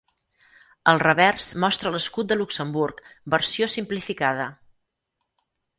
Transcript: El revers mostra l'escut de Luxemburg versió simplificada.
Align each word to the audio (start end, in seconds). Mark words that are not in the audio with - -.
El 0.93 1.01
revers 1.03 1.49
mostra 1.65 1.93
l'escut 1.97 2.31
de 2.33 2.39
Luxemburg 2.41 3.05
versió 3.37 3.73
simplificada. 3.79 4.53